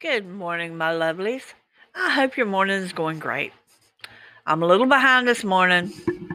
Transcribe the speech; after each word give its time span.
Good 0.00 0.26
morning, 0.26 0.78
my 0.78 0.92
lovelies. 0.92 1.52
I 1.94 2.08
hope 2.08 2.38
your 2.38 2.46
morning 2.46 2.82
is 2.82 2.94
going 2.94 3.18
great. 3.18 3.52
I'm 4.46 4.62
a 4.62 4.66
little 4.66 4.86
behind 4.86 5.28
this 5.28 5.44
morning, 5.44 5.92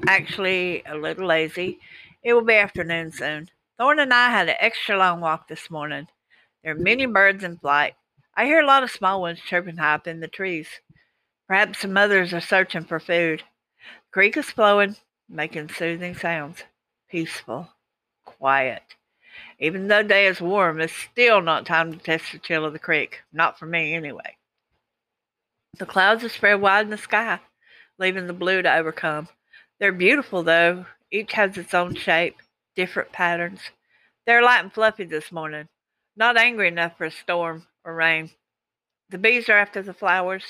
actually, 0.08 0.84
a 0.86 0.96
little 0.96 1.26
lazy. 1.26 1.80
It 2.22 2.34
will 2.34 2.44
be 2.44 2.54
afternoon 2.54 3.12
soon. 3.12 3.50
Thorn 3.80 3.98
and 3.98 4.14
I 4.14 4.30
had 4.30 4.50
an 4.50 4.56
extra 4.60 4.96
long 4.96 5.20
walk 5.20 5.48
this 5.48 5.72
morning. 5.72 6.06
There 6.64 6.74
are 6.74 6.80
many 6.80 7.08
birds 7.08 7.44
in 7.44 7.58
flight. 7.58 7.96
I 8.38 8.46
hear 8.46 8.60
a 8.60 8.68
lot 8.68 8.84
of 8.84 8.92
small 8.92 9.20
ones 9.20 9.40
chirping 9.40 9.78
high 9.78 9.96
up 9.96 10.06
in 10.06 10.20
the 10.20 10.28
trees. 10.28 10.68
Perhaps 11.48 11.80
some 11.80 11.98
others 11.98 12.36
are 12.36 12.42
searching 12.42 12.86
for 12.86 13.00
food. 13.00 13.40
The 13.40 14.12
creek 14.14 14.38
is 14.38 14.46
flowing, 14.46 14.96
making 15.28 15.70
soothing 15.70 16.14
sounds. 16.14 16.62
Peaceful, 17.10 17.70
quiet. 18.26 18.84
Even 19.60 19.88
though 19.88 20.04
day 20.04 20.28
is 20.28 20.42
warm, 20.42 20.82
it's 20.82 20.94
still 20.94 21.42
not 21.42 21.66
time 21.66 21.92
to 21.92 21.98
test 21.98 22.32
the 22.32 22.40
chill 22.40 22.66
of 22.66 22.74
the 22.74 22.80
creek. 22.80 23.22
Not 23.32 23.58
for 23.58 23.66
me, 23.66 23.94
anyway. 23.94 24.38
The 25.78 25.86
clouds 25.86 26.24
are 26.24 26.30
spread 26.30 26.62
wide 26.62 26.86
in 26.86 26.90
the 26.90 26.98
sky, 26.98 27.40
leaving 27.98 28.28
the 28.28 28.34
blue 28.34 28.62
to 28.62 28.74
overcome. 28.74 29.28
They're 29.80 29.92
beautiful, 29.92 30.44
though. 30.44 30.86
Each 31.12 31.34
has 31.34 31.58
its 31.58 31.74
own 31.74 31.96
shape, 31.96 32.38
different 32.76 33.12
patterns. 33.12 33.60
They're 34.26 34.42
light 34.42 34.64
and 34.64 34.74
fluffy 34.74 35.04
this 35.04 35.32
morning, 35.32 35.68
not 36.16 36.38
angry 36.38 36.68
enough 36.68 36.98
for 36.98 37.06
a 37.06 37.12
storm 37.12 37.68
or 37.84 37.94
rain. 37.94 38.32
The 39.10 39.18
bees 39.18 39.50
are 39.50 39.58
after 39.58 39.82
the 39.82 39.94
flowers. 39.94 40.44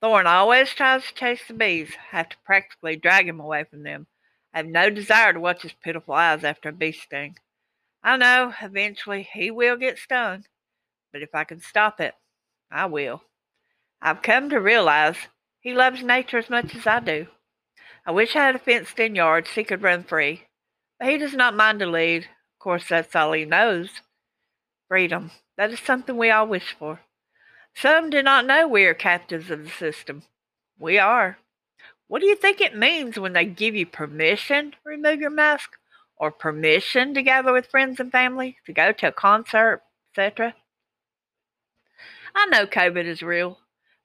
Thorn 0.00 0.26
always 0.26 0.70
tries 0.70 1.04
to 1.04 1.14
chase 1.14 1.42
the 1.46 1.54
bees. 1.54 1.90
I 2.12 2.16
have 2.16 2.28
to 2.30 2.36
practically 2.44 2.96
drag 2.96 3.28
him 3.28 3.40
away 3.40 3.64
from 3.64 3.82
them. 3.82 4.06
I 4.54 4.58
have 4.58 4.66
no 4.66 4.90
desire 4.90 5.32
to 5.32 5.40
watch 5.40 5.62
his 5.62 5.72
pitiful 5.72 6.14
eyes 6.14 6.44
after 6.44 6.68
a 6.68 6.72
bee 6.72 6.92
sting. 6.92 7.36
I 8.02 8.16
know 8.16 8.54
eventually 8.62 9.28
he 9.30 9.50
will 9.50 9.76
get 9.76 9.98
stung, 9.98 10.44
but 11.12 11.22
if 11.22 11.34
I 11.34 11.44
can 11.44 11.60
stop 11.60 12.00
it, 12.00 12.14
I 12.70 12.86
will. 12.86 13.22
I've 14.00 14.22
come 14.22 14.48
to 14.50 14.60
realize 14.60 15.16
he 15.60 15.74
loves 15.74 16.02
nature 16.02 16.38
as 16.38 16.48
much 16.48 16.74
as 16.74 16.86
I 16.86 17.00
do. 17.00 17.26
I 18.06 18.12
wish 18.12 18.34
I 18.34 18.46
had 18.46 18.54
a 18.54 18.58
fenced 18.58 18.98
in 18.98 19.14
yard 19.14 19.46
so 19.46 19.52
he 19.52 19.64
could 19.64 19.82
run 19.82 20.04
free, 20.04 20.44
but 20.98 21.08
he 21.08 21.18
does 21.18 21.34
not 21.34 21.54
mind 21.54 21.80
to 21.80 21.86
lead. 21.86 22.22
Of 22.22 22.58
course, 22.58 22.88
that's 22.88 23.14
all 23.14 23.32
he 23.32 23.44
knows. 23.44 23.90
Freedom. 24.88 25.30
That 25.58 25.70
is 25.70 25.80
something 25.80 26.16
we 26.16 26.30
all 26.30 26.46
wish 26.46 26.74
for. 26.78 27.00
Some 27.74 28.08
do 28.08 28.22
not 28.22 28.46
know 28.46 28.66
we 28.66 28.84
are 28.84 28.94
captives 28.94 29.50
of 29.50 29.64
the 29.64 29.70
system. 29.70 30.22
We 30.78 30.98
are. 30.98 31.38
What 32.08 32.20
do 32.20 32.26
you 32.26 32.34
think 32.34 32.60
it 32.60 32.76
means 32.76 33.18
when 33.18 33.34
they 33.34 33.44
give 33.44 33.76
you 33.76 33.86
permission 33.86 34.72
to 34.72 34.76
remove 34.84 35.20
your 35.20 35.30
mask? 35.30 35.76
Or 36.20 36.30
permission 36.30 37.14
to 37.14 37.22
gather 37.22 37.50
with 37.50 37.66
friends 37.66 37.98
and 37.98 38.12
family, 38.12 38.58
to 38.66 38.72
go 38.74 38.92
to 38.92 39.08
a 39.08 39.12
concert, 39.12 39.82
etc. 40.12 40.54
I 42.34 42.46
know 42.46 42.66
COVID 42.66 43.06
is 43.06 43.22
real, 43.22 43.58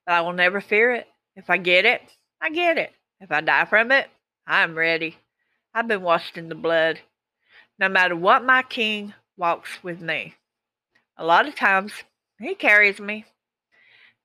but 0.06 0.14
I 0.14 0.22
will 0.22 0.34
never 0.34 0.62
fear 0.62 0.92
it. 0.92 1.08
If 1.36 1.50
I 1.50 1.58
get 1.58 1.86
it, 1.86 2.02
I 2.42 2.50
get 2.50 2.78
it. 2.78 2.94
If 3.20 3.32
I 3.32 3.42
die 3.42 3.66
from 3.66 3.92
it, 3.92 4.08
I'm 4.48 4.76
ready. 4.76 5.18
I've 5.74 5.90
been 5.90 6.02
washed 6.02 6.38
in 6.38 6.48
the 6.48 6.56
blood. 6.56 7.02
No 7.78 7.90
matter 7.90 8.16
what 8.16 8.46
my 8.46 8.64
king 8.64 9.14
walks 9.38 9.84
with 9.84 10.02
me. 10.02 10.36
A 11.18 11.26
lot 11.26 11.48
of 11.48 11.56
times, 11.56 11.92
he 12.40 12.56
carries 12.56 13.00
me. 13.00 13.26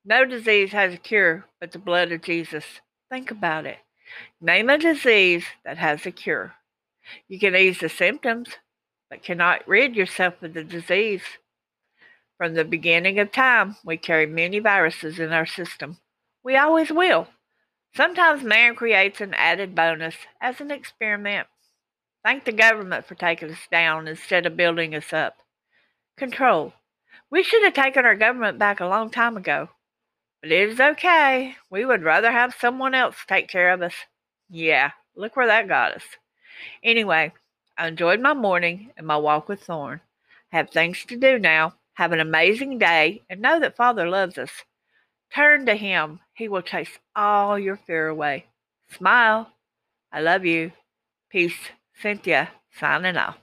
No 0.05 0.25
disease 0.25 0.71
has 0.71 0.95
a 0.95 0.99
cure 0.99 1.47
but 1.61 1.73
the 1.73 1.79
blood 1.81 2.13
of 2.13 2.23
Jesus. 2.23 2.65
Think 3.11 3.33
about 3.33 3.67
it. 3.67 3.79
Name 4.41 4.71
a 4.71 4.79
disease 4.79 5.45
that 5.65 5.79
has 5.79 6.07
a 6.07 6.13
cure. 6.13 6.55
You 7.29 7.39
can 7.39 7.55
ease 7.57 7.81
the 7.81 7.89
symptoms, 7.89 8.51
but 9.09 9.23
cannot 9.23 9.67
rid 9.67 9.97
yourself 9.97 10.43
of 10.43 10.55
the 10.55 10.65
disease. 10.65 11.23
From 12.39 12.55
the 12.55 12.65
beginning 12.65 13.19
of 13.19 13.33
time, 13.33 13.77
we 13.85 13.97
carry 13.97 14.27
many 14.27 14.61
viruses 14.61 15.19
in 15.19 15.33
our 15.33 15.47
system. 15.47 15.99
We 16.43 16.57
always 16.57 16.91
will. 16.91 17.29
Sometimes 17.95 18.43
man 18.43 18.77
creates 18.77 19.21
an 19.21 19.35
added 19.35 19.75
bonus 19.75 20.15
as 20.41 20.61
an 20.61 20.71
experiment. 20.71 21.49
Thank 22.25 22.45
the 22.45 22.53
government 22.53 23.07
for 23.07 23.15
taking 23.15 23.51
us 23.51 23.67
down 23.71 24.07
instead 24.07 24.47
of 24.47 24.57
building 24.57 24.95
us 24.95 25.13
up. 25.13 25.37
Control. 26.17 26.73
We 27.31 27.43
should 27.43 27.63
have 27.63 27.75
taken 27.75 28.05
our 28.05 28.15
government 28.15 28.59
back 28.59 28.81
a 28.81 28.87
long 28.87 29.11
time 29.11 29.37
ago. 29.37 29.71
But 30.43 30.53
it 30.53 30.71
is 30.71 30.81
okay. 30.81 31.57
We 31.71 31.85
would 31.85 32.03
rather 32.03 32.33
have 32.33 32.55
someone 32.59 32.95
else 32.95 33.17
take 33.27 33.49
care 33.49 33.73
of 33.73 33.83
us. 33.83 33.95
Yeah, 34.49 34.93
look 35.15 35.37
where 35.37 35.47
that 35.47 35.69
got 35.69 35.93
us. 35.93 36.05
Anyway, 36.83 37.33
I 37.77 37.89
enjoyed 37.89 38.21
my 38.21 38.35
morning 38.35 38.93
and 38.97 39.07
my 39.07 39.17
walk 39.17 39.49
with 39.49 39.63
Thorn. 39.63 40.01
I 40.53 40.57
have 40.57 40.71
things 40.71 41.05
to 41.07 41.17
do 41.17 41.39
now. 41.39 41.75
Have 41.95 42.13
an 42.13 42.21
amazing 42.21 42.79
day 42.79 43.23
and 43.29 43.41
know 43.41 43.61
that 43.61 43.77
Father 43.77 44.09
loves 44.09 44.39
us. 44.39 44.51
Turn 45.35 45.67
to 45.67 45.75
Him. 45.75 46.21
He 46.35 46.49
will 46.49 46.63
chase 46.63 46.99
all 47.15 47.59
your 47.59 47.77
fear 47.77 48.09
away. 48.09 48.47
Smile. 48.91 49.53
I 50.13 50.21
love 50.21 50.45
you. 50.45 50.73
Peace. 51.31 51.71
Cynthia, 52.01 52.51
signing 52.79 53.17
off. 53.17 53.37